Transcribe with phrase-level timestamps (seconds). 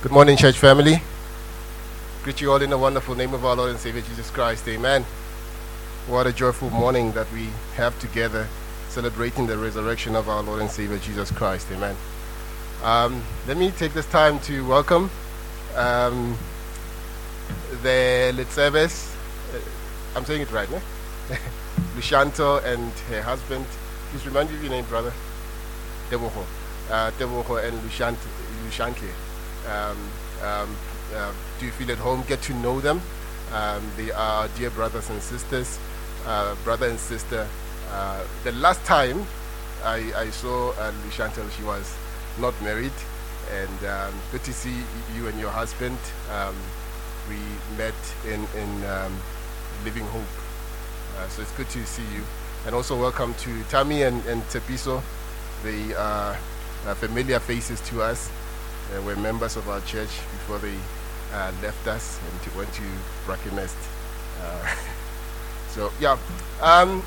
[0.00, 1.02] Good morning, church family.
[2.22, 4.68] Greet you all in the wonderful name of our Lord and Savior Jesus Christ.
[4.68, 5.04] Amen.
[6.06, 8.46] What a joyful morning that we have together
[8.90, 11.66] celebrating the resurrection of our Lord and Savior Jesus Christ.
[11.72, 11.96] Amen.
[12.84, 15.10] Um, let me take this time to welcome
[15.74, 16.38] um,
[17.82, 19.16] the Litseves.
[19.52, 19.58] Uh,
[20.14, 20.80] I'm saying it right, no?
[21.96, 23.66] Lushanto and her husband.
[24.10, 25.12] Please remind me of your name, brother.
[26.08, 26.44] Teboho.
[26.88, 28.16] Uh, Teboho and Lushant,
[28.64, 29.10] Lushantle.
[29.68, 30.76] Um,
[31.14, 32.22] uh, do you feel at home?
[32.28, 33.00] Get to know them.
[33.52, 35.78] Um, they are dear brothers and sisters,
[36.26, 37.46] uh, brother and sister.
[37.90, 39.24] Uh, the last time
[39.84, 41.96] I, I saw uh, Lushantel, she was
[42.38, 42.92] not married,
[43.52, 43.80] and
[44.30, 44.76] good to see
[45.16, 45.98] you and your husband.
[47.28, 47.36] We
[47.76, 47.94] met
[48.26, 48.82] in in
[49.84, 50.34] Living Hope,
[51.18, 52.22] uh, so it's good to see you.
[52.66, 55.02] And also welcome to Tammy and, and Tepiso.
[55.62, 56.36] They are
[56.86, 58.30] uh, familiar faces to us
[58.96, 60.74] uh, were members of our church before they
[61.32, 62.82] uh, left us and went to
[63.26, 63.76] Brackenhurst.
[64.42, 64.74] Uh,
[65.68, 66.16] so, yeah.
[66.62, 67.02] Um,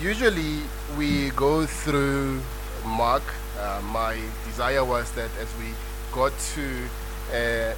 [0.00, 0.60] usually
[0.96, 2.40] we go through
[2.84, 3.22] Mark.
[3.58, 5.66] Uh, my desire was that as we
[6.12, 6.88] got to
[7.32, 7.74] uh,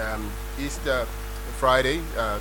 [0.00, 1.06] um, Easter
[1.58, 2.38] Friday, uh,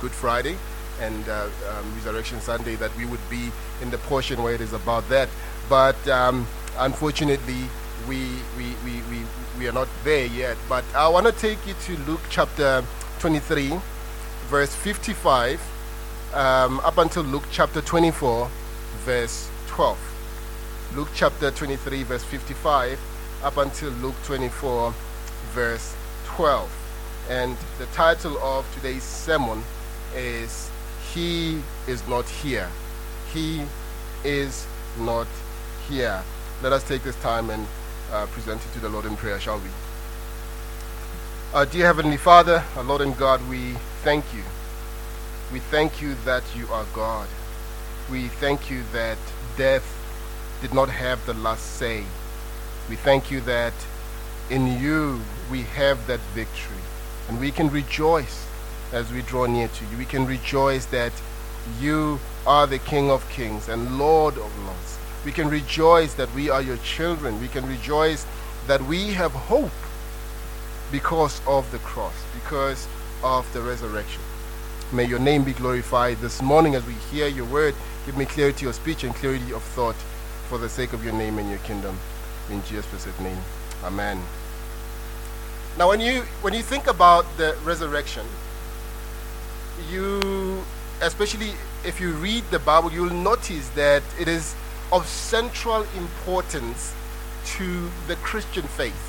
[0.00, 0.56] Good Friday,
[1.00, 3.50] and um, Resurrection Sunday, that we would be
[3.82, 5.28] in the portion where it is about that.
[5.68, 6.46] But um,
[6.78, 7.64] unfortunately,
[8.08, 8.18] we,
[8.56, 9.22] we, we, we,
[9.58, 10.56] we are not there yet.
[10.68, 12.84] But I want to take you to Luke chapter
[13.20, 13.72] 23,
[14.48, 15.60] verse 55,
[16.34, 18.48] um, up until Luke chapter 24,
[19.04, 19.98] verse 12.
[20.94, 22.98] Luke chapter 23, verse 55,
[23.42, 24.94] up until Luke 24,
[25.52, 25.94] verse
[26.26, 26.70] 12.
[27.28, 29.62] And the title of today's sermon
[30.14, 30.70] is
[31.12, 32.68] He is Not Here.
[33.32, 33.62] He
[34.24, 34.66] is
[35.00, 35.26] Not
[35.88, 36.22] Here.
[36.62, 37.66] Let us take this time and
[38.12, 39.68] uh, present it to the Lord in prayer, shall we?
[41.54, 44.42] Uh, dear Heavenly Father, our Lord and God, we thank you.
[45.52, 47.28] We thank you that you are God.
[48.10, 49.18] We thank you that
[49.56, 49.86] death
[50.60, 52.04] did not have the last say.
[52.88, 53.74] We thank you that
[54.50, 55.20] in you
[55.50, 56.82] we have that victory.
[57.28, 58.46] And we can rejoice
[58.92, 59.98] as we draw near to you.
[59.98, 61.12] We can rejoice that
[61.80, 64.98] you are the King of kings and Lord of lords.
[65.26, 67.40] We can rejoice that we are your children.
[67.40, 68.24] We can rejoice
[68.68, 69.72] that we have hope
[70.92, 72.86] because of the cross, because
[73.24, 74.22] of the resurrection.
[74.92, 77.74] May your name be glorified this morning as we hear your word.
[78.06, 79.96] Give me clarity of speech and clarity of thought
[80.48, 81.98] for the sake of your name and your kingdom.
[82.48, 83.38] In Jesus' blessed name.
[83.82, 84.22] Amen.
[85.76, 88.24] Now, when you, when you think about the resurrection,
[89.90, 90.62] you,
[91.02, 91.50] especially
[91.84, 94.54] if you read the Bible, you'll notice that it is
[94.92, 96.94] of central importance
[97.56, 99.02] to the Christian faith.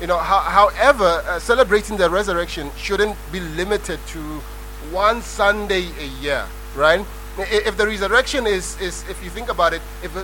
[0.00, 4.18] You know, ho- however, uh, celebrating the resurrection shouldn't be limited to
[4.90, 7.04] one Sunday a year, right?
[7.38, 10.14] If the resurrection is, is if you think about it, if,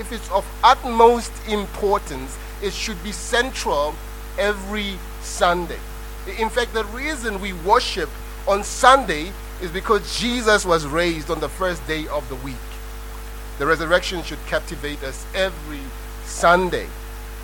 [0.00, 3.94] if it's of utmost importance, it should be central
[4.38, 5.78] every Sunday.
[6.38, 8.10] In fact, the reason we worship
[8.46, 12.56] on Sunday is because Jesus was raised on the first day of the week.
[13.58, 15.80] The resurrection should captivate us every
[16.24, 16.88] Sunday.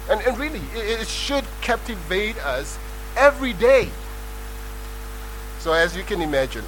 [0.08, 2.78] And, and really, it, it should captivate us
[3.16, 3.90] every day.
[5.60, 6.64] So, as you can imagine,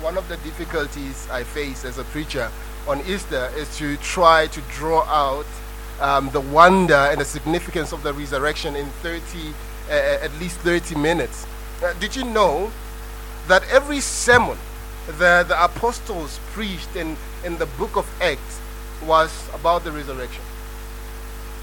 [0.00, 2.50] one of the difficulties I face as a preacher
[2.86, 5.46] on Easter is to try to draw out
[6.00, 9.54] um, the wonder and the significance of the resurrection in 30,
[9.88, 11.46] uh, at least 30 minutes.
[11.82, 12.70] Uh, did you know
[13.48, 14.58] that every sermon
[15.18, 18.60] that the apostles preached in in the book of Acts
[19.06, 20.42] was about the resurrection.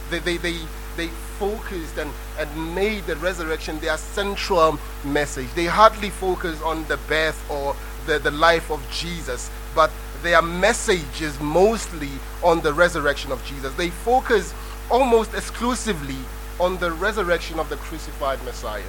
[0.10, 0.58] They, they, they,
[0.96, 1.08] they
[1.38, 5.48] focused and, and made the resurrection their central message.
[5.56, 11.22] They hardly focused on the birth or the, the life of Jesus, but their message
[11.22, 12.12] is mostly
[12.42, 13.74] on the resurrection of Jesus.
[13.76, 14.54] They focus
[14.90, 16.18] almost exclusively
[16.60, 18.84] on the resurrection of the crucified Messiah.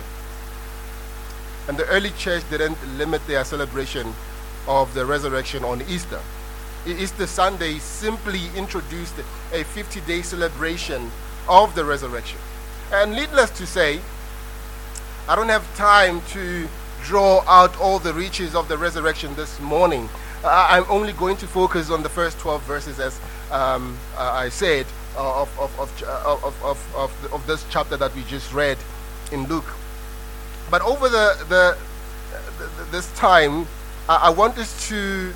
[1.66, 4.14] And the early church didn't limit their celebration
[4.68, 6.20] of the resurrection on Easter.
[6.86, 9.14] Easter Sunday simply introduced
[9.52, 11.10] a 50 day celebration
[11.48, 12.38] of the resurrection.
[12.92, 14.00] And needless to say,
[15.28, 16.68] I don't have time to
[17.02, 20.08] draw out all the riches of the resurrection this morning.
[20.44, 23.18] I'm only going to focus on the first 12 verses, as
[23.50, 24.86] um, I said,
[25.16, 28.76] uh, of, of, of, uh, of, of, of, of, this chapter that we just read
[29.32, 29.72] in Luke.
[30.70, 31.78] But over the, the,
[32.58, 33.66] the this time,
[34.08, 35.32] I want us to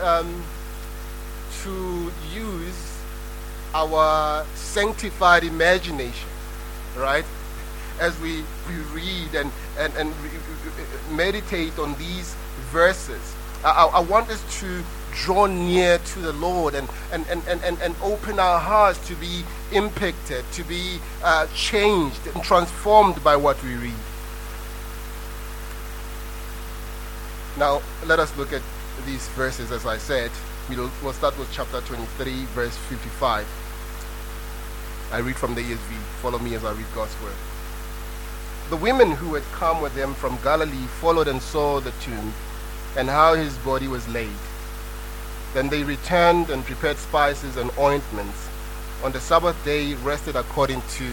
[0.00, 0.44] um,
[1.62, 2.98] to use
[3.74, 6.28] our sanctified imagination,
[6.96, 7.24] right?
[8.00, 10.14] As we, we read and, and, and
[11.10, 12.34] meditate on these
[12.70, 17.80] verses, I, I want us to draw near to the Lord and, and, and, and,
[17.80, 23.62] and open our hearts to be impacted, to be uh, changed and transformed by what
[23.62, 23.94] we read.
[27.56, 28.62] Now, let us look at
[29.06, 30.30] these verses as I said.
[30.68, 33.46] We'll, we'll start with chapter 23, verse 55.
[35.12, 35.92] I read from the ESV.
[36.22, 37.34] Follow me as I read God's word.
[38.70, 42.32] The women who had come with him from Galilee followed and saw the tomb
[42.96, 44.36] and how his body was laid.
[45.52, 48.48] Then they returned and prepared spices and ointments.
[49.04, 51.04] On the Sabbath day, rested according to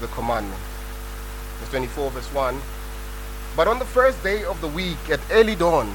[0.00, 0.60] the commandment.
[1.60, 2.58] Verse 24, verse 1.
[3.54, 5.94] But on the first day of the week, at early dawn,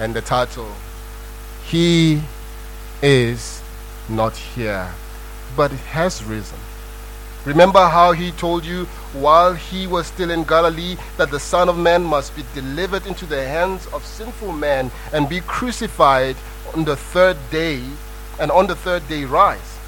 [0.00, 0.72] And the title,
[1.66, 2.22] He
[3.02, 3.62] is
[4.08, 4.88] not here,
[5.54, 6.56] but has risen.
[7.44, 11.76] Remember how he told you while he was still in Galilee that the Son of
[11.76, 16.36] Man must be delivered into the hands of sinful men and be crucified
[16.74, 17.82] on the third day,
[18.40, 19.78] and on the third day rise.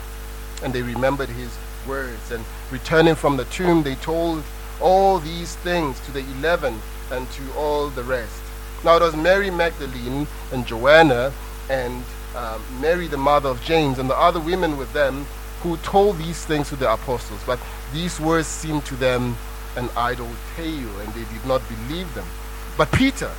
[0.62, 1.56] And they remembered his
[1.88, 4.42] words, and returning from the tomb, they told
[4.78, 8.41] all these things to the eleven and to all the rest.
[8.84, 11.32] Now it was Mary Magdalene and Joanna
[11.70, 12.02] and
[12.36, 15.26] um, Mary, the mother of James, and the other women with them
[15.62, 17.40] who told these things to the apostles.
[17.46, 17.60] But
[17.92, 19.36] these words seemed to them
[19.76, 22.26] an idle tale, and they did not believe them.
[22.76, 23.30] But Peter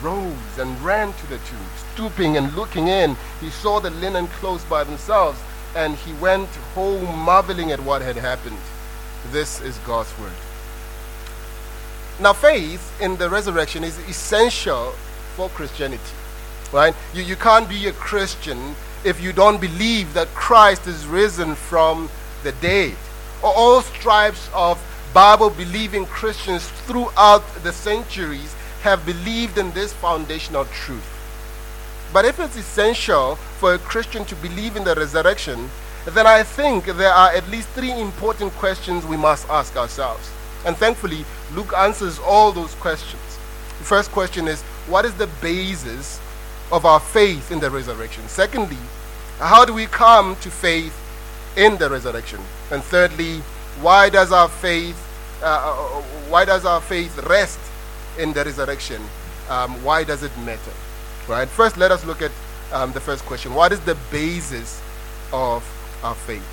[0.00, 1.66] rose and ran to the tomb.
[1.94, 5.40] Stooping and looking in, he saw the linen clothes by themselves,
[5.76, 8.58] and he went home marveling at what had happened.
[9.30, 10.32] This is God's word.
[12.22, 14.92] Now, faith in the resurrection is essential
[15.34, 16.02] for Christianity.
[16.72, 16.94] Right?
[17.12, 22.08] You, you can't be a Christian if you don't believe that Christ is risen from
[22.44, 22.94] the dead.
[23.42, 24.80] All stripes of
[25.12, 31.08] Bible believing Christians throughout the centuries have believed in this foundational truth.
[32.12, 35.68] But if it's essential for a Christian to believe in the resurrection,
[36.06, 40.30] then I think there are at least three important questions we must ask ourselves.
[40.64, 43.22] And thankfully, Luke answers all those questions.
[43.78, 46.20] The first question is what is the basis
[46.70, 48.26] of our faith in the resurrection?
[48.28, 48.78] Secondly,
[49.38, 50.96] how do we come to faith
[51.56, 52.40] in the resurrection?
[52.70, 53.38] And thirdly,
[53.80, 54.96] why does our faith
[55.42, 57.58] uh, uh, uh, why does our faith rest
[58.16, 59.02] in the resurrection?
[59.50, 60.70] Um, why does it matter?
[61.28, 61.48] Right.
[61.48, 62.30] First, let us look at
[62.72, 63.52] um, the first question.
[63.52, 64.80] What is the basis
[65.32, 65.64] of
[66.04, 66.46] our faith?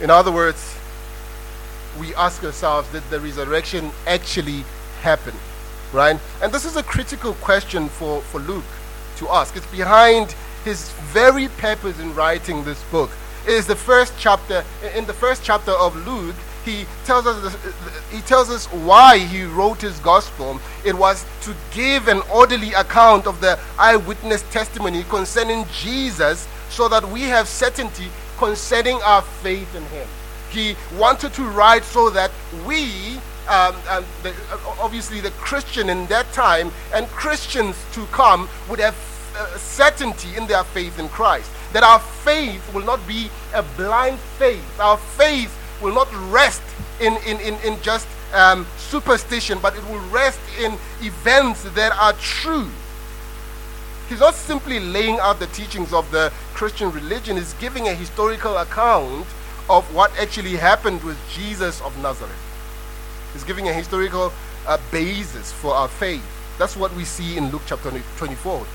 [0.00, 0.74] In other words,
[1.98, 4.64] we ask ourselves, did the resurrection actually
[5.00, 5.34] happen?
[5.92, 6.18] Right?
[6.42, 8.64] And this is a critical question for, for Luke
[9.16, 9.56] to ask.
[9.56, 13.10] It's behind his very purpose in writing this book.
[13.46, 14.64] It is the first chapter.
[14.94, 17.56] In the first chapter of Luke, he tells us
[18.10, 20.60] he tells us why he wrote his gospel.
[20.84, 27.08] It was to give an orderly account of the eyewitness testimony concerning Jesus, so that
[27.08, 30.06] we have certainty concerning our faith in him.
[30.50, 32.30] He wanted to write so that
[32.66, 33.74] we um,
[34.22, 34.34] the,
[34.78, 38.94] obviously the Christian in that time and Christians to come would have
[39.36, 41.50] uh, certainty in their faith in Christ.
[41.72, 44.80] That our faith will not be a blind faith.
[44.80, 46.62] Our faith will not rest
[47.00, 52.12] in, in, in, in just um, superstition, but it will rest in events that are
[52.14, 52.68] true.
[54.08, 58.56] He's not simply laying out the teachings of the Christian religion, he's giving a historical
[58.56, 59.26] account
[59.70, 62.32] of what actually happened with Jesus of Nazareth.
[63.32, 64.32] He's giving a historical
[64.66, 66.24] uh, basis for our faith.
[66.58, 68.66] That's what we see in Luke chapter 24.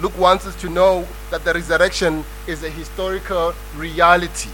[0.00, 4.50] Luke wants us to know that the resurrection is a historical reality.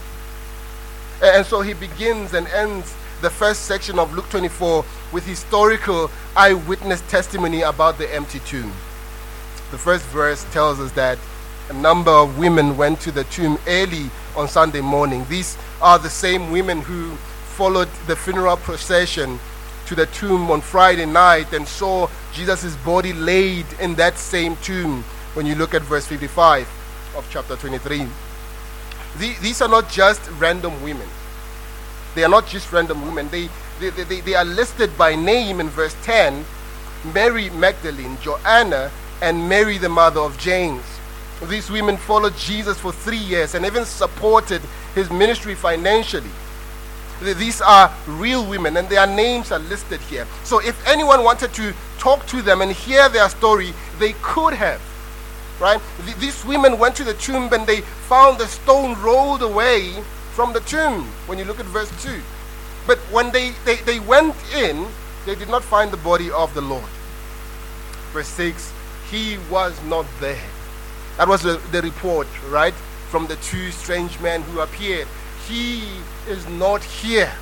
[1.22, 7.00] And so he begins and ends the first section of Luke 24 with historical eyewitness
[7.02, 8.72] testimony about the empty tomb.
[9.70, 11.18] The first verse tells us that
[11.70, 15.24] a number of women went to the tomb early on Sunday morning.
[15.28, 17.16] These are the same women who
[17.56, 19.38] followed the funeral procession
[19.86, 25.02] to the tomb on Friday night and saw Jesus' body laid in that same tomb
[25.34, 26.68] when you look at verse 55.
[27.16, 28.06] of chapter 23.
[29.18, 31.08] The, these are not just random women.
[32.14, 33.28] They are not just random women.
[33.30, 33.48] They,
[33.80, 36.44] they, they, they are listed by name in verse 10
[37.14, 38.90] Mary Magdalene, Joanna,
[39.22, 40.82] and Mary, the mother of James.
[41.44, 44.62] These women followed Jesus for three years and even supported
[44.94, 46.30] his ministry financially.
[47.20, 50.26] These are real women, and their names are listed here.
[50.44, 54.82] So, if anyone wanted to talk to them and hear their story, they could have.
[55.58, 55.80] Right?
[56.18, 59.92] These women went to the tomb and they found the stone rolled away
[60.32, 62.20] from the tomb when you look at verse 2.
[62.86, 64.86] But when they, they, they went in,
[65.24, 66.84] they did not find the body of the Lord.
[68.12, 68.72] Verse 6
[69.10, 70.44] He was not there.
[71.16, 72.74] That was the, the report, right?
[73.10, 75.08] From the two strange men who appeared.
[75.46, 75.82] He
[76.28, 77.32] is not here.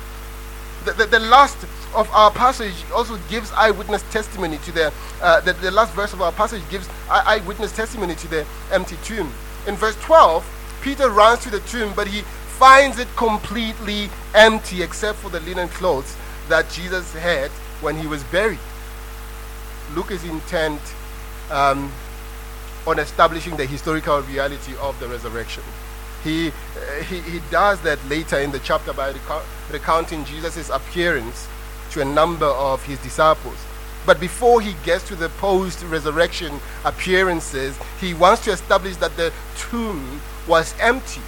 [0.85, 1.57] The, the, the last
[1.95, 6.21] of our passage also gives eyewitness testimony to the, uh, the, the last verse of
[6.21, 9.31] our passage gives eyewitness testimony to the empty tomb.
[9.67, 15.17] In verse 12, Peter runs to the tomb, but he finds it completely empty except
[15.17, 16.15] for the linen clothes
[16.47, 17.49] that Jesus had
[17.81, 18.59] when he was buried.
[19.95, 20.79] Luke is intent
[21.51, 21.91] um,
[22.87, 25.63] on establishing the historical reality of the resurrection.
[26.23, 29.13] He, uh, he, he does that later in the chapter by
[29.71, 31.47] recounting Jesus' appearance
[31.91, 33.57] to a number of his disciples.
[34.05, 39.33] But before he gets to the post resurrection appearances, he wants to establish that the
[39.57, 41.21] tomb was empty.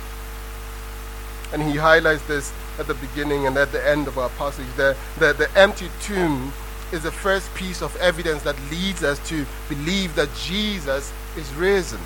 [1.54, 4.68] And he highlights this at the beginning and at the end of our passage.
[4.76, 6.54] The, the, the empty tomb
[6.92, 12.00] is the first piece of evidence that leads us to believe that Jesus is risen.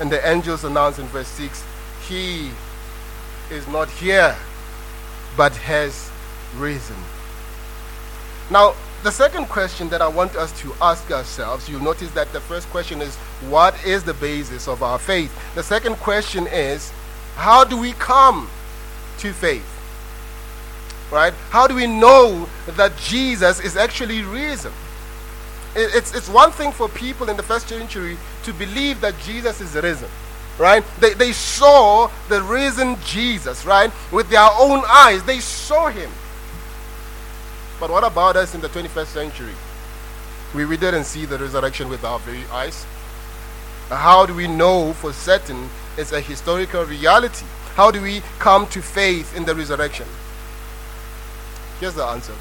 [0.00, 1.64] And the angels announce in verse 6
[2.06, 2.50] He
[3.50, 4.36] is not here,
[5.36, 6.10] but has
[6.56, 6.96] risen.
[8.50, 12.40] Now, the second question that I want us to ask ourselves, you'll notice that the
[12.40, 13.14] first question is,
[13.48, 15.32] What is the basis of our faith?
[15.54, 16.92] The second question is,
[17.36, 18.48] How do we come
[19.18, 19.74] to faith?
[21.12, 21.32] Right?
[21.50, 24.72] How do we know that Jesus is actually risen?
[25.74, 29.74] It's, it's one thing for people in the first century to believe that Jesus is
[29.74, 30.08] risen.
[30.58, 30.82] Right?
[30.98, 33.92] They, they saw the risen Jesus, right?
[34.10, 35.22] With their own eyes.
[35.22, 36.10] They saw him.
[37.78, 39.54] But what about us in the 21st century?
[40.54, 42.84] We, we didn't see the resurrection with our very eyes.
[43.88, 47.46] How do we know for certain it's a historical reality?
[47.74, 50.06] How do we come to faith in the resurrection?
[51.80, 52.34] Here's the answer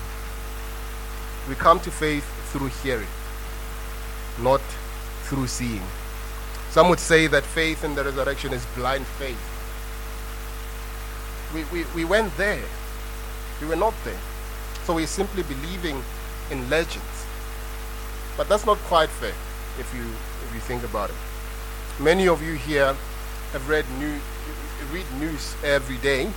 [1.48, 3.08] we come to faith through hearing,
[4.40, 4.62] not
[5.24, 5.84] through seeing.
[6.70, 9.40] Some would say that faith in the resurrection is blind faith.
[11.54, 12.64] We, we, we went there,
[13.62, 14.20] we were not there.
[14.84, 16.02] So we're simply believing
[16.52, 17.26] in legends.
[18.38, 19.34] But that's not quite fair
[19.80, 21.16] if you, if you think about it.
[22.00, 22.96] Many of you here
[23.54, 24.22] have read news,
[24.92, 26.30] read news every day.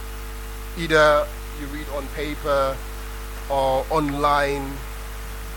[0.78, 1.26] Either
[1.60, 2.76] you read on paper
[3.50, 4.72] or online.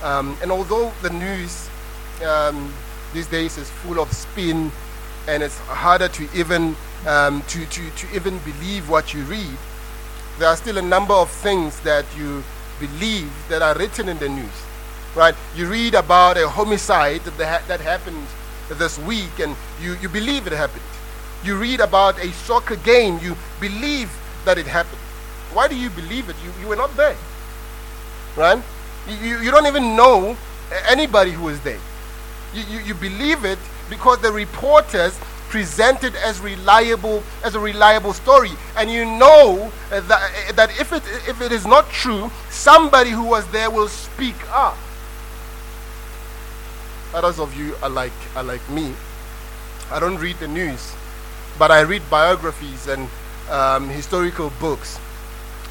[0.01, 1.69] Um, and although the news
[2.23, 2.73] um,
[3.13, 4.71] these days is full of spin
[5.27, 6.75] and it's harder to even
[7.07, 9.57] um, to, to, to even believe what you read,
[10.39, 12.43] there are still a number of things that you
[12.79, 14.63] believe that are written in the news.
[15.15, 15.35] Right?
[15.55, 18.25] You read about a homicide that, that happened
[18.69, 20.81] this week and you, you believe it happened.
[21.43, 24.09] You read about a soccer game, you believe
[24.45, 25.01] that it happened.
[25.53, 26.35] Why do you believe it?
[26.43, 27.15] You, you were not there
[28.35, 28.61] right?
[29.07, 30.35] You, you don't even know
[30.87, 31.79] anybody who was there.
[32.53, 35.19] You, you, you believe it because the reporters
[35.49, 38.51] presented as reliable as a reliable story.
[38.75, 43.45] And you know that, that if, it, if it is not true somebody who was
[43.51, 44.77] there will speak up.
[47.13, 48.93] Others of you are like are like me.
[49.91, 50.95] I don't read the news
[51.57, 53.07] but i read biographies and
[53.49, 54.99] um, historical books.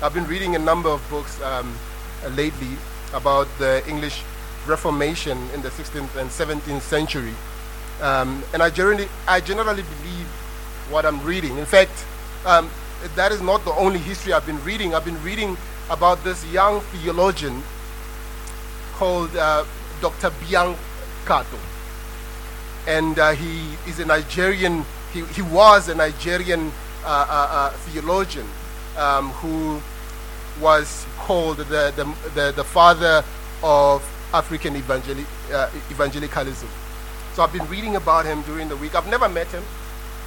[0.03, 1.75] I've been reading a number of books um,
[2.37, 2.77] lately
[3.15, 4.23] about the English
[4.67, 7.35] Reformation in the 16th and 17th century.
[8.01, 10.27] Um, and I generally, I generally believe
[10.91, 11.59] what I'm reading.
[11.59, 12.05] In fact,
[12.45, 12.71] um,
[13.15, 14.95] that is not the only history I've been reading.
[14.95, 15.57] I've been reading
[15.91, 17.63] about this young theologian
[18.95, 19.65] called uh,
[20.01, 20.31] Dr.
[20.31, 20.77] Byang
[21.27, 21.59] Kato.
[22.87, 26.73] And uh, he is a Nigerian, he, he was a Nigerian
[27.05, 28.47] uh, uh, uh theologian
[28.97, 29.81] um, who
[30.61, 33.25] was called the, the, the, the father
[33.63, 34.03] of
[34.33, 36.69] African evangeli- uh, evangelicalism.
[37.35, 38.95] So I've been reading about him during the week.
[38.95, 39.63] I've never met him.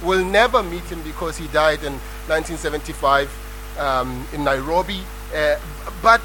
[0.02, 1.92] Will never meet him because he died in
[2.28, 3.30] 1975
[3.78, 5.00] um, in Nairobi.
[5.34, 5.56] Uh,
[6.02, 6.20] but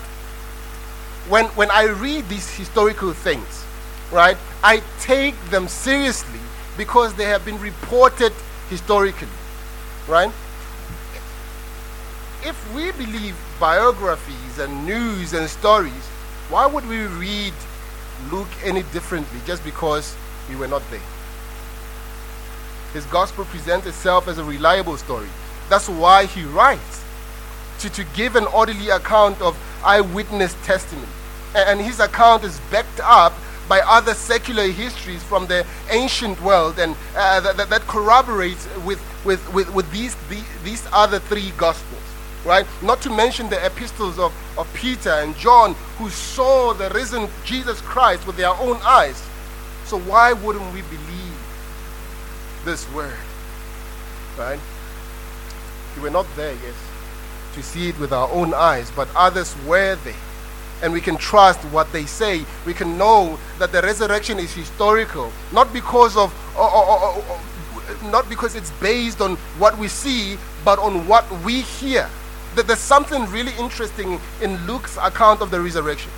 [1.30, 3.66] when, when I read these historical things,
[4.12, 6.40] right, I take them seriously
[6.78, 8.34] because they have been reported
[8.70, 9.28] historically,
[10.08, 10.32] right?
[12.44, 16.08] If we believe biographies and news and stories,
[16.50, 17.54] why would we read
[18.32, 20.16] Luke any differently just because
[20.50, 21.02] we were not there?
[22.94, 25.30] His gospel presents itself as a reliable story.
[25.70, 27.04] That's why he writes
[27.80, 31.08] to, to give an orderly account of eyewitness testimony.
[31.56, 33.34] And his account is backed up
[33.68, 39.42] by other secular histories from the ancient world and uh, that, that, corroborates with, with,
[39.54, 42.11] with, with these, the, these other three gospels
[42.46, 47.28] right not to mention the epistles of, of peter and john who saw the risen
[47.46, 49.28] jesus christ with their own eyes
[49.86, 51.38] so why wouldn't we believe
[52.66, 53.14] this word
[54.38, 54.60] right
[55.96, 56.76] we were not there yes
[57.54, 60.16] to see it with our own eyes but others were there
[60.82, 62.44] and we can trust what they say.
[62.66, 67.40] We can know that the resurrection is historical, not because of, or, or, or,
[68.10, 72.10] not because it's based on what we see, but on what we hear.
[72.56, 76.12] There's something really interesting in Luke's account of the resurrection.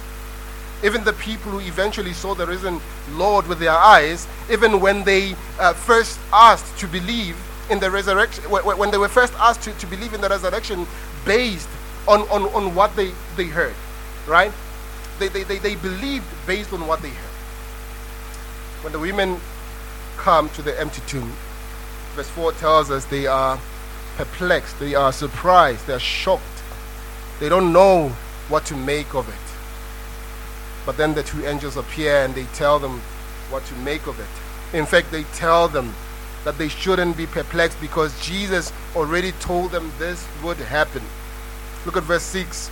[0.83, 5.35] Even the people who eventually saw the risen Lord with their eyes, even when they
[5.59, 7.37] uh, first asked to believe
[7.69, 10.85] in the resurrection, when they were first asked to, to believe in the resurrection
[11.25, 11.69] based
[12.07, 13.75] on, on, on what they, they heard
[14.27, 14.51] right?
[15.19, 17.33] They, they, they, they believed based on what they heard.
[18.83, 19.39] When the women
[20.17, 21.31] come to the empty tomb,
[22.15, 23.59] verse 4 tells us they are
[24.17, 26.43] perplexed, they are surprised, they are shocked.
[27.39, 28.09] They don't know
[28.49, 29.35] what to make of it.
[30.85, 33.01] But then the two angels appear and they tell them
[33.49, 34.77] what to make of it.
[34.77, 35.93] In fact, they tell them
[36.43, 41.01] that they shouldn't be perplexed because Jesus already told them this would happen.
[41.85, 42.69] Look at verse 6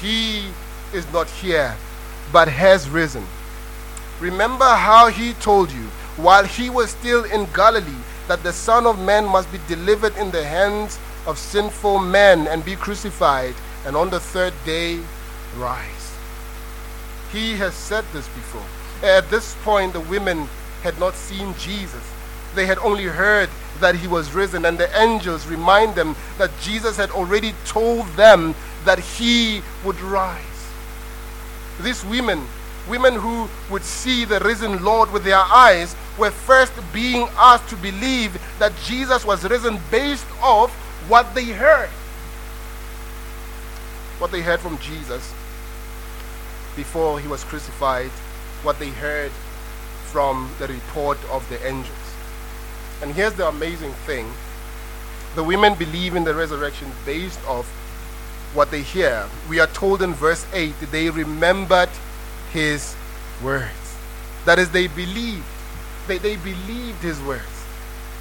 [0.00, 0.48] he
[0.92, 1.74] is not here,
[2.32, 3.24] but has risen.
[4.20, 5.84] Remember how he told you
[6.16, 10.30] while he was still in Galilee that the Son of Man must be delivered in
[10.30, 13.54] the hands of sinful men and be crucified,
[13.86, 15.00] and on the third day
[15.56, 16.16] rise.
[17.32, 18.64] He has said this before.
[19.02, 20.48] At this point, the women
[20.82, 22.02] had not seen Jesus.
[22.54, 23.48] They had only heard
[23.80, 28.54] that he was risen, and the angels remind them that Jesus had already told them
[28.84, 30.42] that he would rise.
[31.80, 32.46] These women,
[32.88, 37.76] women who would see the risen Lord with their eyes, were first being asked to
[37.76, 40.72] believe that Jesus was risen based off
[41.08, 41.88] what they heard.
[44.18, 45.34] What they heard from Jesus
[46.76, 48.10] before he was crucified,
[48.62, 49.30] what they heard
[50.06, 51.96] from the report of the angels.
[53.02, 54.32] And here's the amazing thing
[55.34, 57.66] the women believe in the resurrection based off
[58.54, 59.28] what they hear.
[59.48, 61.88] We are told in verse 8 they remembered
[62.52, 62.94] his
[63.42, 63.96] words.
[64.44, 65.44] That is, they believed.
[66.06, 67.44] They, they believed his words.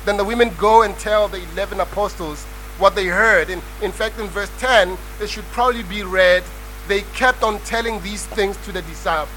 [0.06, 2.44] Then the women go and tell the 11 apostles
[2.78, 3.50] what they heard.
[3.50, 6.44] In, in fact, in verse 10, it should probably be read,
[6.88, 9.30] they kept on telling these things to the disciples.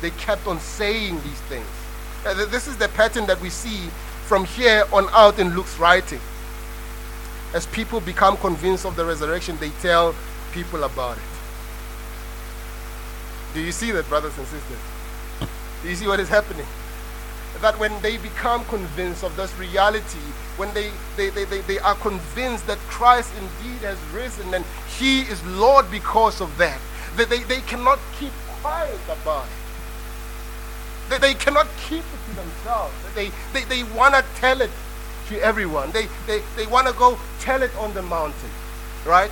[0.00, 1.66] They kept on saying these things.
[2.26, 3.88] Uh, this is the pattern that we see
[4.26, 6.20] from here on out in Luke's writing
[7.54, 10.14] as people become convinced of the resurrection, they tell
[10.52, 11.22] people about it.
[13.54, 14.78] Do you see that, brothers and sisters?
[15.82, 16.66] Do you see what is happening?
[17.62, 20.18] That when they become convinced of this reality,
[20.56, 24.64] when they, they, they, they, they are convinced that Christ indeed has risen and
[24.98, 26.80] He is Lord because of that,
[27.16, 29.62] that they, they cannot keep quiet about it.
[31.08, 32.94] They, they cannot keep it to themselves.
[33.14, 34.70] They, they, they want to tell it
[35.28, 35.90] to everyone.
[35.92, 38.50] They, they, they want to go tell it on the mountain,
[39.06, 39.30] right?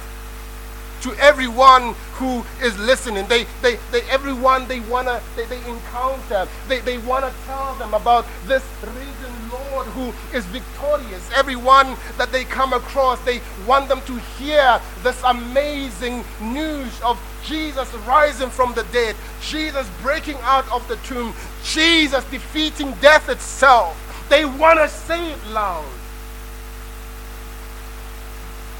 [1.02, 6.80] To everyone who is listening, they, they, they everyone they wanna they, they encounter, they,
[6.80, 11.28] they wanna tell them about this risen Lord who is victorious.
[11.34, 17.92] Everyone that they come across, they want them to hear this amazing news of Jesus
[18.06, 21.34] rising from the dead, Jesus breaking out of the tomb,
[21.64, 23.96] Jesus defeating death itself.
[24.28, 25.84] They want to say it loud.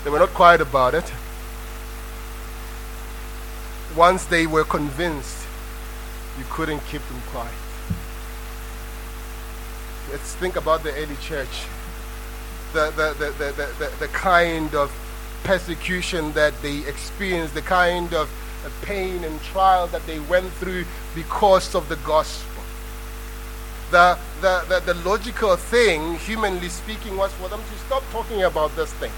[0.04, 1.12] They were not quiet about it.
[3.96, 5.46] Once they were convinced,
[6.38, 7.52] you couldn't keep them quiet.
[10.10, 11.64] Let's think about the early church.
[12.72, 14.92] The, the, the, the, the, the, kind of
[15.42, 18.30] persecution that they experienced, the kind of
[18.82, 22.50] pain and trial that they went through because of the gospel
[23.90, 28.74] the, the, the, the logical thing, humanly speaking, was for them to stop talking about
[28.76, 29.12] this thing.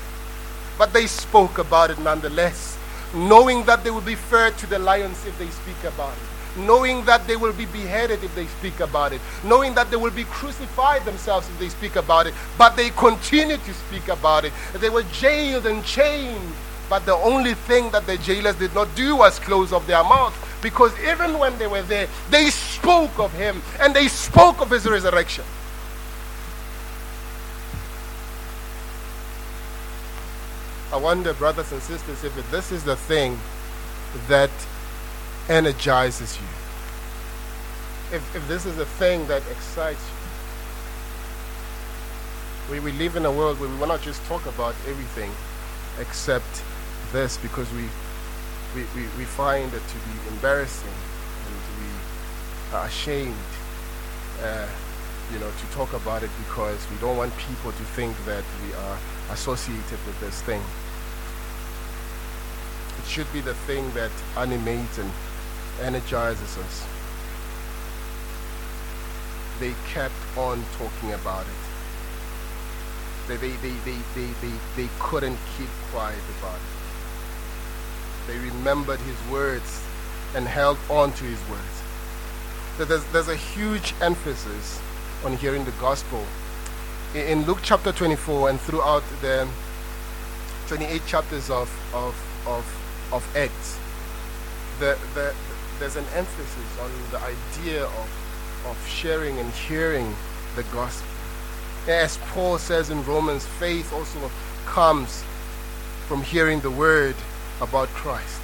[0.78, 2.78] But they spoke about it nonetheless,
[3.14, 7.04] knowing that they will be fair to the lions if they speak about it, knowing
[7.04, 10.24] that they will be beheaded if they speak about it, knowing that they will be
[10.24, 14.52] crucified themselves if they speak about it, but they continue to speak about it.
[14.74, 16.52] They were jailed and chained,
[16.88, 20.36] but the only thing that the jailers did not do was close off their mouth.
[20.62, 24.86] Because even when they were there, they spoke of him and they spoke of his
[24.86, 25.44] resurrection.
[30.92, 33.38] I wonder, brothers and sisters, if this is the thing
[34.28, 34.50] that
[35.48, 36.46] energizes you.
[38.16, 40.04] If, if this is the thing that excites
[42.68, 42.74] you.
[42.74, 45.30] We, we live in a world where we will not just talk about everything
[45.98, 46.62] except
[47.10, 47.88] this because we,
[48.74, 53.34] we, we, we find it to be embarrassing and we are ashamed
[54.42, 54.68] uh,
[55.32, 58.74] you know, to talk about it because we don't want people to think that we
[58.74, 58.98] are
[59.30, 60.62] associated with this thing.
[62.98, 65.10] It should be the thing that animates and
[65.80, 66.86] energizes us.
[69.60, 71.62] They kept on talking about it.
[73.28, 76.72] They, they, they, they, they, they, they couldn't keep quiet about it.
[78.26, 79.82] They remembered his words
[80.34, 81.82] and held on to his words.
[82.78, 84.80] So there's, there's a huge emphasis
[85.24, 86.24] on hearing the gospel.
[87.14, 89.46] In Luke chapter 24 and throughout the
[90.68, 92.81] 28 chapters of, of, of,
[93.12, 93.78] of Acts,
[94.78, 95.34] the, the,
[95.78, 100.14] there's an emphasis on the idea of, of sharing and hearing
[100.56, 101.08] the gospel.
[101.88, 104.30] As Paul says in Romans, faith also
[104.66, 105.22] comes
[106.06, 107.16] from hearing the word
[107.60, 108.40] about Christ.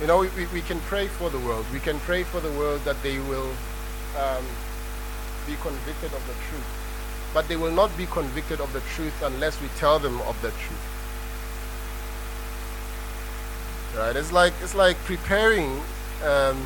[0.00, 1.66] You know, we, we can pray for the world.
[1.72, 3.50] We can pray for the world that they will
[4.18, 4.44] um,
[5.46, 6.79] be convicted of the truth.
[7.32, 10.50] But they will not be convicted of the truth unless we tell them of the
[10.50, 10.86] truth.
[13.96, 14.16] Right?
[14.16, 15.80] It's like it's like preparing
[16.24, 16.58] um,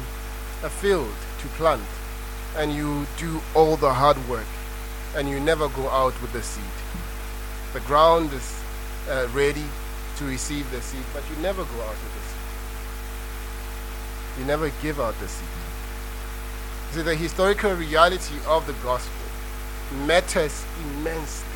[0.62, 1.82] a field to plant,
[2.56, 4.46] and you do all the hard work,
[5.16, 6.64] and you never go out with the seed.
[7.72, 8.62] The ground is
[9.08, 9.64] uh, ready
[10.16, 12.40] to receive the seed, but you never go out with the seed.
[14.38, 15.48] You never give out the seed.
[16.92, 19.23] See, the historical reality of the gospel
[19.92, 21.48] matters immensely.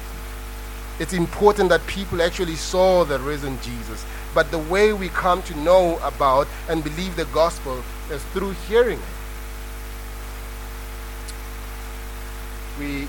[0.98, 4.04] It's important that people actually saw the risen Jesus.
[4.34, 8.98] But the way we come to know about and believe the gospel is through hearing
[8.98, 9.04] it.
[12.78, 13.08] We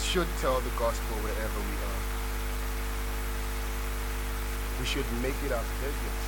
[0.00, 2.00] should tell the gospel wherever we are.
[4.80, 6.24] We should make it our business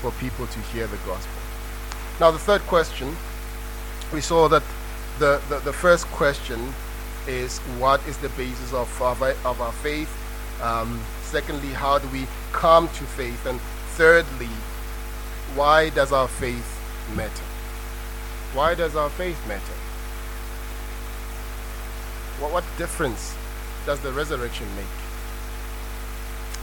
[0.00, 1.42] for people to hear the gospel.
[2.18, 3.16] Now, the third question,
[4.12, 4.62] we saw that
[5.20, 6.58] the, the, the first question
[7.28, 10.10] is what is the basis of, of, of our faith?
[10.62, 13.44] Um, secondly, how do we come to faith?
[13.44, 13.60] And
[13.96, 14.48] thirdly,
[15.54, 16.66] why does our faith
[17.14, 17.44] matter?
[18.54, 19.78] Why does our faith matter?
[22.40, 23.36] What, what difference
[23.84, 24.86] does the resurrection make?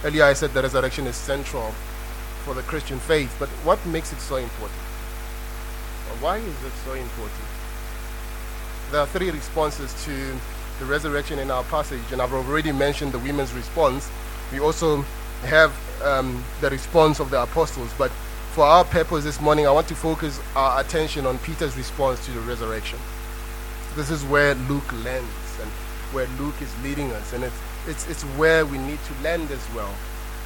[0.03, 1.71] Earlier I said the resurrection is central
[2.43, 4.81] for the Christian faith, but what makes it so important?
[6.19, 7.56] why is it so important?
[8.91, 10.35] There are three responses to
[10.79, 14.09] the resurrection in our passage, and I've already mentioned the women's response.
[14.51, 15.01] We also
[15.43, 18.11] have um, the response of the apostles, but
[18.53, 22.31] for our purpose this morning, I want to focus our attention on Peter's response to
[22.31, 22.97] the resurrection.
[23.95, 25.69] This is where Luke lands and
[26.13, 29.73] where Luke is leading us, and it's, it's, it's where we need to land as
[29.75, 29.93] well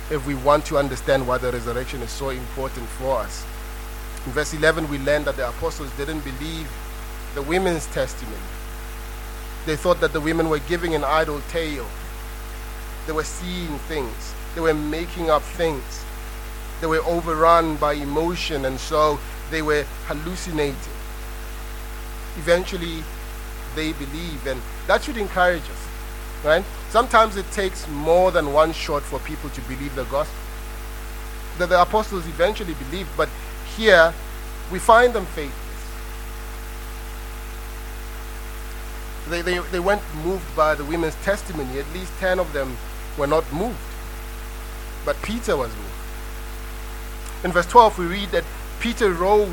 [0.10, 3.46] if we want to understand why the resurrection is so important for us.
[4.26, 6.68] In verse 11, we learn that the apostles didn't believe
[7.36, 8.38] the women's testimony.
[9.66, 11.88] They thought that the women were giving an idle tale.
[13.08, 16.04] They were seeing things, they were making up things.
[16.82, 19.20] They were overrun by emotion, and so
[19.52, 20.94] they were hallucinating.
[22.38, 23.04] Eventually,
[23.76, 25.88] they believe, and that should encourage us.
[26.44, 26.66] Right?
[26.90, 30.40] Sometimes it takes more than one shot for people to believe the gospel.
[31.60, 33.30] That the apostles eventually believed, but
[33.78, 34.12] here
[34.72, 35.61] we find them faithless.
[39.30, 41.80] They, they, they weren't moved by the women's testimony.
[41.80, 42.78] At least 10 of them
[43.18, 43.78] were not moved.
[45.06, 45.88] But Peter was moved.
[47.44, 48.44] In verse 12, we read that
[48.80, 49.50] Peter rose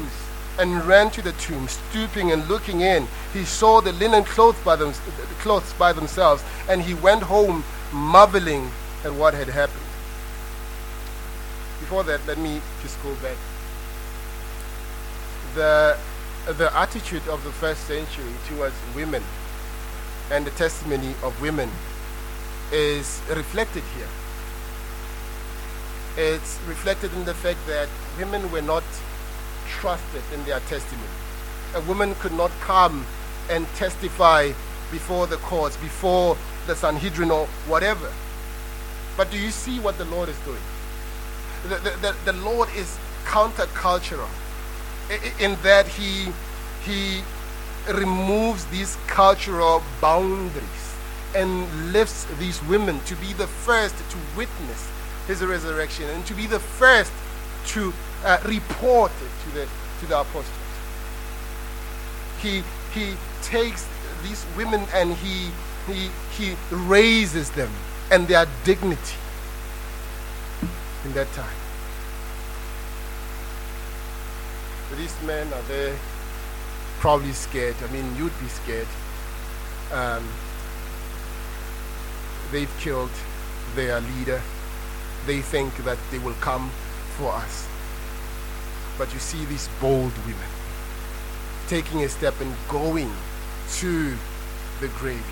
[0.59, 3.07] and ran to the tomb, stooping and looking in.
[3.33, 4.93] He saw the linen clothes by, them,
[5.41, 8.71] clothes by themselves, and he went home marveling
[9.05, 9.79] at what had happened.
[11.81, 13.37] Before that, let me just go back.
[15.55, 15.97] The,
[16.53, 19.23] the attitude of the first century towards women
[20.31, 21.71] and the testimony of women
[22.73, 24.09] is reflected here.
[26.19, 27.89] it's reflected in the fact that
[28.19, 28.83] women were not
[29.69, 31.09] trusted in their testimony.
[31.77, 33.07] A woman could not come
[33.49, 34.51] and testify
[34.91, 36.37] before the courts, before
[36.67, 38.13] the Sanhedrin or whatever.
[39.17, 40.59] But do you see what the Lord is doing?
[41.69, 41.91] The, the,
[42.25, 44.29] the, the Lord is countercultural
[45.39, 46.33] in that he,
[46.85, 47.23] he
[47.95, 50.95] removes these cultural boundaries
[51.35, 54.91] and lifts these women to be the first to witness
[55.27, 57.13] his resurrection and to be the first
[57.67, 57.93] to
[58.25, 59.69] uh, report it to the,
[60.01, 60.47] to the apostles.
[62.41, 63.87] He, he takes
[64.23, 65.51] these women and he,
[65.87, 67.71] he, he raises them
[68.11, 69.17] and their dignity
[71.05, 71.57] in that time.
[74.97, 75.95] These men are there
[76.99, 77.77] probably scared.
[77.83, 78.87] I mean, you'd be scared.
[79.93, 80.27] Um,
[82.51, 83.11] they've killed
[83.75, 84.41] their leader.
[85.27, 86.71] They think that they will come
[87.17, 87.69] for us.
[88.97, 90.49] But you see these bold women
[91.69, 93.13] taking a step and going
[93.77, 94.17] to
[94.81, 95.25] the graveyard.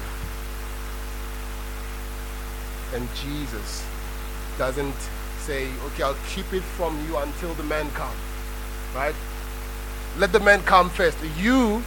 [2.95, 3.85] And Jesus
[4.59, 4.95] doesn't
[5.41, 8.21] say, okay, I'll keep it from you until the man comes.
[8.95, 9.15] Right?
[10.19, 11.19] Let the men come first.
[11.37, 11.83] You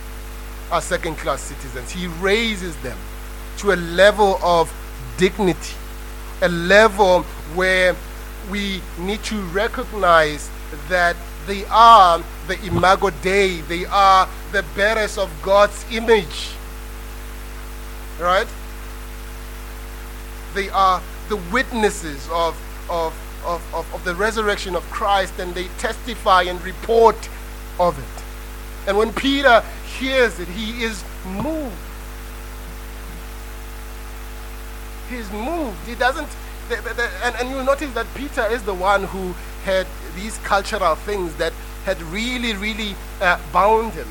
[0.71, 1.91] are second class citizens.
[1.91, 2.97] He raises them
[3.57, 4.71] to a level of
[5.17, 5.75] dignity,
[6.41, 7.23] a level
[7.55, 7.95] where
[8.49, 10.49] we need to recognize
[10.87, 11.15] that
[11.47, 16.51] they are the imago Dei, they are the bearers of God's image.
[18.19, 18.47] Right?
[20.53, 22.55] They are the witnesses of,
[22.89, 23.13] of,
[23.45, 27.29] of, of, of the resurrection of Christ and they testify and report
[27.79, 28.18] of it.
[28.89, 29.63] And when Peter
[29.99, 31.75] hears it, he is moved.
[35.11, 35.77] He's moved.
[35.87, 36.27] He doesn't,
[36.69, 40.39] the, the, the, and, and you notice that Peter is the one who had these
[40.39, 41.53] cultural things that
[41.85, 44.07] had really, really uh, bound him.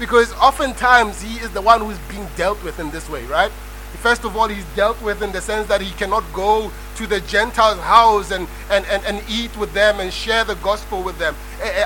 [0.00, 3.52] Because oftentimes he is the one who's being dealt with in this way, right?
[4.02, 7.20] First of all, he's dealt with in the sense that he cannot go to the
[7.20, 11.36] Gentiles' house and, and, and, and eat with them and share the gospel with them.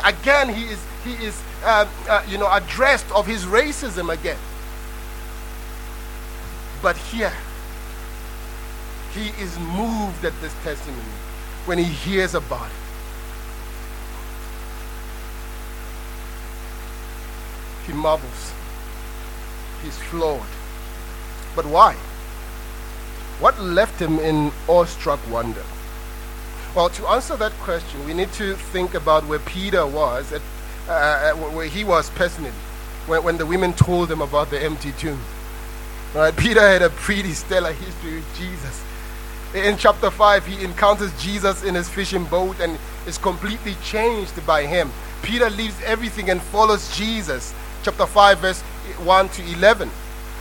[0.07, 4.39] Again, he is, he is uh, uh, you know, addressed of his racism again.
[6.83, 7.33] But here,
[9.13, 11.03] he is moved at this testimony
[11.67, 12.77] when he hears about it.
[17.87, 18.53] He marvels.
[19.83, 20.43] He's floored.
[21.57, 21.95] But why?
[23.41, 25.65] What left him in awestruck wonder?
[26.75, 30.43] Well, to answer that question, we need to think about where Peter was, at,
[30.89, 32.53] uh, uh where he was personally,
[33.07, 35.21] when, when the women told him about the empty tomb.
[36.15, 36.37] Right?
[36.37, 38.83] Peter had a pretty stellar history with Jesus.
[39.55, 44.65] In chapter 5, he encounters Jesus in his fishing boat and is completely changed by
[44.65, 44.93] him.
[45.23, 47.55] Peter leaves everything and follows Jesus.
[47.83, 49.91] Chapter 5, verse 1 to 11.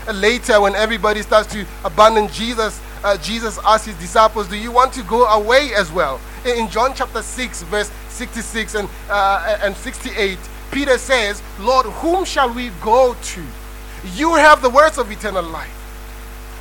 [0.08, 4.72] And later, when everybody starts to abandon Jesus, uh, Jesus asks his disciples, Do you
[4.72, 6.20] want to go away as well?
[6.46, 10.38] In John chapter 6, verse 66 and, uh, and 68,
[10.72, 13.44] Peter says, Lord, whom shall we go to?
[14.16, 15.76] You have the words of eternal life.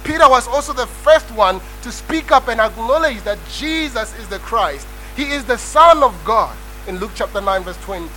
[0.04, 4.38] Peter was also the first one to speak up and acknowledge that Jesus is the
[4.38, 4.86] Christ.
[5.16, 8.08] He is the Son of God in Luke chapter 9, verse 20.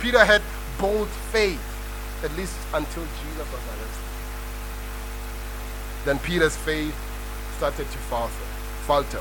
[0.00, 0.42] Peter had
[0.78, 1.60] bold faith,
[2.24, 4.04] at least until Jesus was arrested.
[6.04, 6.94] Then Peter's faith
[7.58, 8.32] started to falter.
[8.86, 9.20] falter.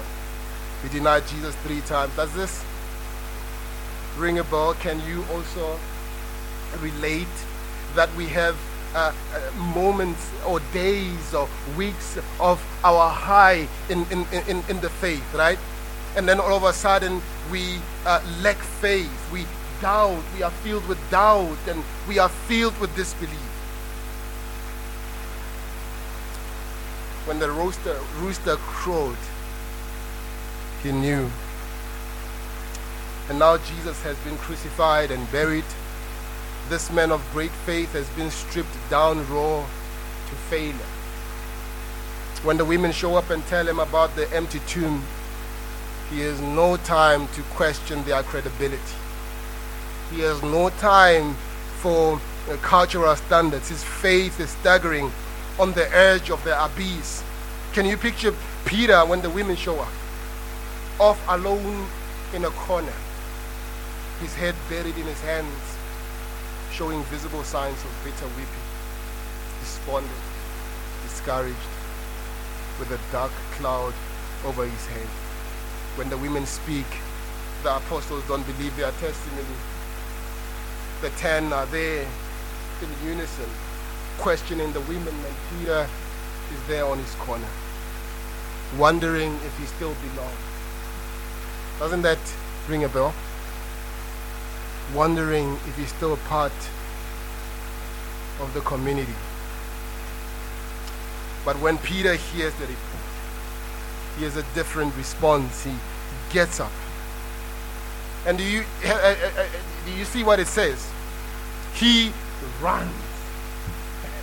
[0.84, 2.16] He denied Jesus three times.
[2.16, 2.64] Does this
[4.18, 4.74] ring a bell?
[4.76, 5.80] Can you also
[6.82, 7.28] relate
[7.96, 8.56] that we have
[8.96, 14.90] uh, uh, moments or days or weeks of our high in, in, in, in the
[14.90, 15.60] faith, right?
[16.16, 19.46] And then all of a sudden we uh, lack faith, we
[19.82, 23.40] doubt, we are filled with doubt, and we are filled with disbelief.
[27.26, 29.18] When the rooster, rooster crowed,
[30.84, 31.30] he knew.
[33.30, 35.66] And now Jesus has been crucified and buried
[36.70, 40.76] this man of great faith has been stripped down raw to failure.
[42.44, 45.04] When the women show up and tell him about the empty tomb,
[46.12, 48.78] he has no time to question their credibility.
[50.12, 51.34] He has no time
[51.82, 52.20] for
[52.62, 53.70] cultural standards.
[53.70, 55.12] His faith is staggering
[55.60, 57.24] on the edge of the abyss.
[57.74, 58.34] Can you picture
[58.66, 59.92] Peter when the women show up?
[61.00, 61.88] Off alone
[62.34, 62.94] in a corner,
[64.20, 65.78] his head buried in his hands,
[66.74, 68.68] showing visible signs of bitter weeping,
[69.62, 70.12] despondent,
[71.04, 71.56] discouraged,
[72.80, 73.94] with a dark cloud
[74.44, 75.08] over his head.
[75.96, 76.88] When the women speak,
[77.64, 79.56] the apostles don't believe their testimony.
[81.00, 82.06] The ten are there
[82.82, 83.50] in unison,
[84.18, 85.88] questioning the women, and Peter
[86.54, 87.48] is there on his corner,
[88.78, 90.49] wondering if he still belongs.
[91.80, 92.20] Doesn't that
[92.68, 93.14] ring a bell?
[94.94, 96.52] Wondering if he's still a part
[98.42, 99.14] of the community.
[101.46, 103.04] But when Peter hears the report,
[104.18, 105.64] he has a different response.
[105.64, 105.74] He
[106.32, 106.72] gets up.
[108.26, 109.46] And do you, uh, uh, uh,
[109.86, 110.92] do you see what it says?
[111.76, 112.12] He
[112.62, 112.94] runs.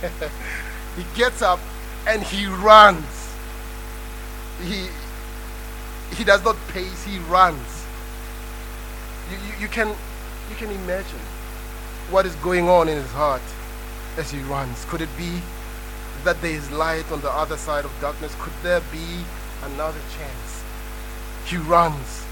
[0.95, 1.59] he gets up
[2.07, 3.33] and he runs.
[4.61, 4.89] He,
[6.15, 7.85] he does not pace, he runs.
[9.29, 11.19] You, you, you, can, you can imagine
[12.09, 13.41] what is going on in his heart
[14.17, 14.85] as he runs.
[14.85, 15.41] Could it be
[16.23, 18.35] that there is light on the other side of darkness?
[18.39, 19.23] Could there be
[19.63, 20.63] another chance?
[21.45, 22.25] He runs.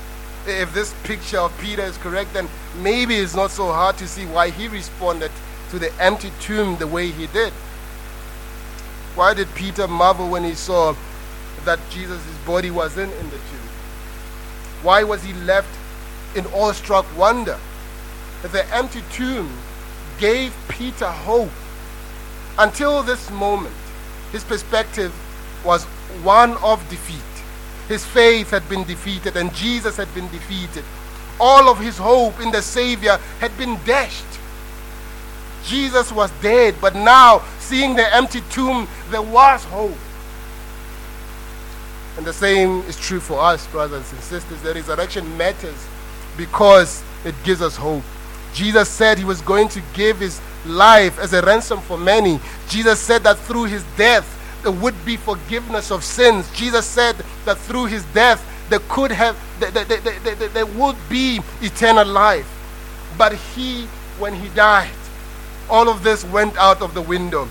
[0.47, 2.47] If this picture of Peter is correct, then
[2.81, 5.31] maybe it's not so hard to see why he responded
[5.71, 7.51] to the empty tomb the way he did.
[9.15, 10.95] Why did Peter marvel when he saw
[11.63, 13.64] that Jesus' body was in, in the tomb?
[14.81, 15.69] Why was he left
[16.35, 17.57] in awestruck wonder?
[18.41, 19.57] The empty tomb
[20.19, 21.51] gave Peter hope.
[22.57, 23.75] Until this moment,
[24.31, 25.13] his perspective
[25.65, 25.83] was
[26.23, 27.21] one of defeat.
[27.87, 30.83] His faith had been defeated and Jesus had been defeated.
[31.39, 34.25] All of his hope in the Savior had been dashed.
[35.65, 39.97] Jesus was dead, but now, seeing the empty tomb, there was hope.
[42.17, 44.61] And the same is true for us, brothers and sisters.
[44.61, 45.87] The resurrection matters
[46.37, 48.03] because it gives us hope.
[48.53, 52.39] Jesus said he was going to give his life as a ransom for many.
[52.69, 54.31] Jesus said that through his death,
[54.63, 56.49] there would be forgiveness of sins.
[56.53, 61.41] Jesus said that through his death, there could have, there, there, there, there would be
[61.61, 62.49] eternal life.
[63.17, 63.85] But he,
[64.17, 64.89] when he died,
[65.69, 67.47] all of this went out of the window.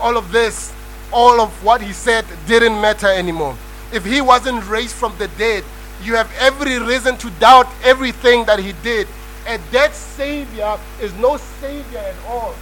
[0.00, 0.72] All of this,
[1.12, 3.56] all of what he said didn't matter anymore.
[3.92, 5.64] If he wasn't raised from the dead,
[6.02, 9.06] you have every reason to doubt everything that he did.
[9.46, 12.54] A dead Savior is no Savior at all.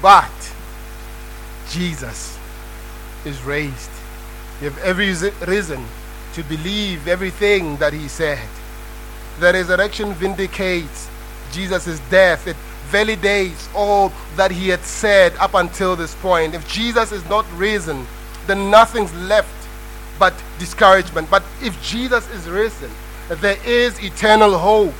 [0.00, 0.54] But
[1.68, 2.38] Jesus
[3.24, 3.90] is raised.
[4.60, 5.12] You have every
[5.46, 5.84] reason
[6.34, 8.46] to believe everything that he said.
[9.38, 11.08] The resurrection vindicates
[11.52, 12.46] Jesus' death.
[12.46, 12.56] It
[12.90, 16.54] validates all that he had said up until this point.
[16.54, 18.06] If Jesus is not risen,
[18.46, 19.48] then nothing's left
[20.18, 21.30] but discouragement.
[21.30, 22.90] But if Jesus is risen,
[23.28, 24.94] there is eternal hope.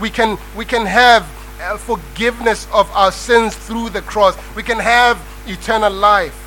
[0.00, 1.22] We can, we can have
[1.60, 4.36] uh, forgiveness of our sins through the cross.
[4.56, 6.38] We can have eternal life.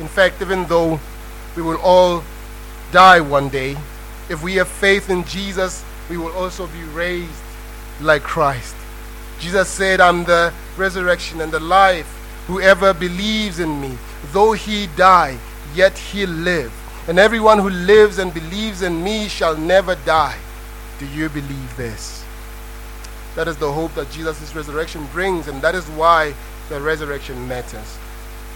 [0.00, 1.00] In fact, even though
[1.56, 2.22] we will all
[2.92, 3.76] die one day,
[4.28, 7.42] if we have faith in Jesus, we will also be raised
[8.00, 8.77] like Christ.
[9.38, 12.06] Jesus said, I'm the resurrection and the life.
[12.46, 13.96] Whoever believes in me,
[14.32, 15.38] though he die,
[15.74, 16.72] yet he live.
[17.08, 20.38] And everyone who lives and believes in me shall never die.
[20.98, 22.24] Do you believe this?
[23.34, 26.34] That is the hope that Jesus' resurrection brings, and that is why
[26.68, 27.98] the resurrection matters.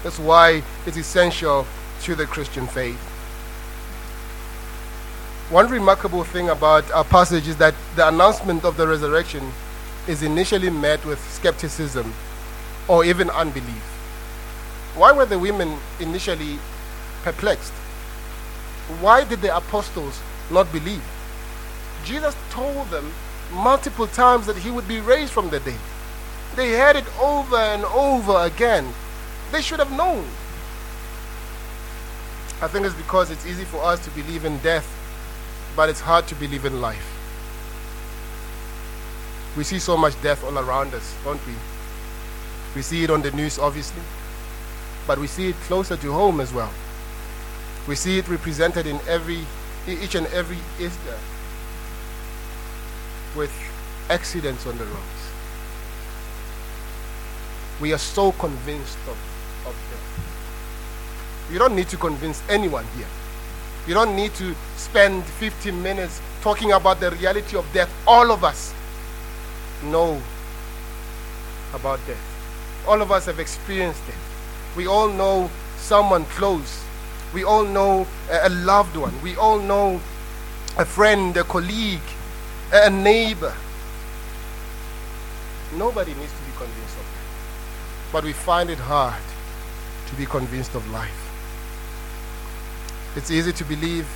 [0.03, 1.67] That's why it's essential
[2.03, 2.99] to the Christian faith.
[5.51, 9.53] One remarkable thing about our passage is that the announcement of the resurrection
[10.09, 12.13] is initially met with skepticism
[12.89, 13.83] or even unbelief.
[14.95, 16.59] Why were the women initially
[17.23, 17.73] perplexed?
[19.01, 21.03] Why did the apostles not believe?
[22.05, 23.13] Jesus told them
[23.53, 25.79] multiple times that he would be raised from the dead.
[26.57, 28.93] They heard it over and over again.
[29.53, 30.25] They should have known.
[32.61, 34.87] I think it's because it's easy for us to believe in death,
[35.75, 37.12] but it's hard to believe in life.
[39.57, 41.53] We see so much death all around us, don't we?
[42.75, 44.03] We see it on the news, obviously,
[45.07, 46.73] but we see it closer to home as well.
[47.87, 49.41] We see it represented in every,
[49.87, 51.19] each and every Easter
[53.37, 53.53] with
[54.09, 55.23] accidents on the roads.
[57.81, 59.19] We are so convinced of,
[59.67, 61.51] of death.
[61.53, 63.07] You don't need to convince anyone here.
[63.87, 67.93] You don't need to spend 15 minutes talking about the reality of death.
[68.07, 68.73] All of us
[69.85, 70.21] know
[71.75, 72.85] about death.
[72.87, 74.15] All of us have experienced it.
[74.77, 76.83] We all know someone close.
[77.33, 79.15] We all know a loved one.
[79.23, 80.01] We all know
[80.79, 82.01] a friend, a colleague,
[82.73, 83.55] a neighbor.
[85.75, 88.13] Nobody needs to be convinced of that.
[88.13, 89.23] But we find it hard
[90.09, 91.19] to be convinced of life.
[93.17, 94.09] It's easy to believe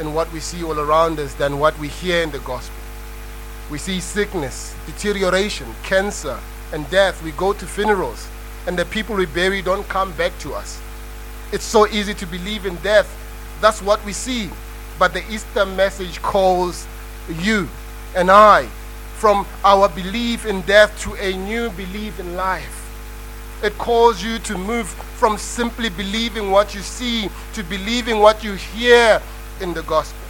[0.00, 2.77] in what we see all around us than what we hear in the gospel.
[3.70, 6.38] We see sickness, deterioration, cancer,
[6.72, 7.22] and death.
[7.22, 8.28] We go to funerals,
[8.66, 10.80] and the people we bury don't come back to us.
[11.52, 13.08] It's so easy to believe in death.
[13.60, 14.50] That's what we see.
[14.98, 16.86] But the Easter message calls
[17.40, 17.68] you
[18.14, 18.66] and I
[19.16, 22.74] from our belief in death to a new belief in life.
[23.62, 28.54] It calls you to move from simply believing what you see to believing what you
[28.54, 29.20] hear
[29.60, 30.20] in the gospel.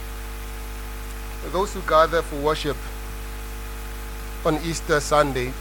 [1.51, 2.75] Those who gather for worship
[4.45, 5.51] on Easter Sunday,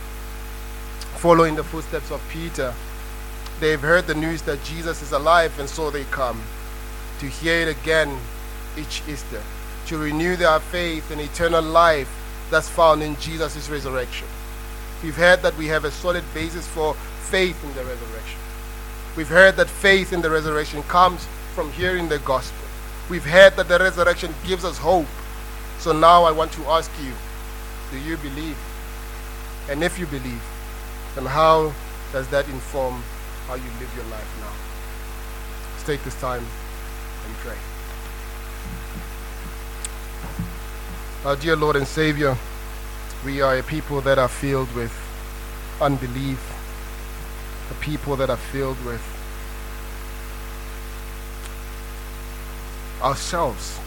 [1.16, 2.72] following the footsteps of Peter,
[3.60, 6.40] they've heard the news that Jesus is alive, and so they come
[7.18, 8.16] to hear it again
[8.76, 9.42] each Easter,
[9.86, 12.08] to renew their faith in eternal life
[12.50, 14.28] that's found in Jesus' resurrection.
[15.02, 18.38] We've heard that we have a solid basis for faith in the resurrection.
[19.16, 22.68] We've heard that faith in the resurrection comes from hearing the gospel.
[23.10, 25.06] We've heard that the resurrection gives us hope.
[25.78, 27.12] So now I want to ask you
[27.90, 28.56] do you believe?
[29.68, 30.42] And if you believe,
[31.14, 31.72] then how
[32.12, 33.02] does that inform
[33.46, 34.52] how you live your life now?
[35.72, 36.44] Let's take this time
[37.26, 37.56] and pray.
[41.24, 42.36] Our dear Lord and Savior,
[43.24, 44.92] we are a people that are filled with
[45.80, 46.40] unbelief,
[47.70, 49.02] a people that are filled with
[53.02, 53.78] ourselves.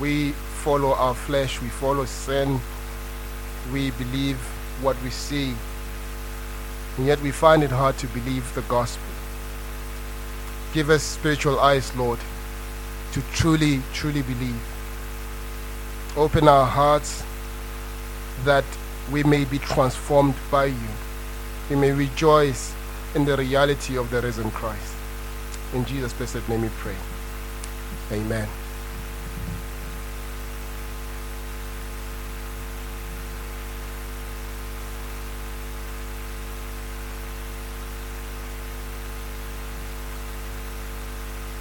[0.00, 2.60] We follow our flesh, we follow sin,
[3.72, 4.36] we believe
[4.80, 5.54] what we see,
[6.96, 9.02] and yet we find it hard to believe the gospel.
[10.72, 12.20] Give us spiritual eyes, Lord,
[13.12, 14.62] to truly, truly believe.
[16.16, 17.24] Open our hearts
[18.44, 18.64] that
[19.10, 20.92] we may be transformed by you.
[21.70, 22.72] We may rejoice
[23.16, 24.94] in the reality of the risen Christ.
[25.74, 26.96] In Jesus' blessed name we pray.
[28.12, 28.48] Amen.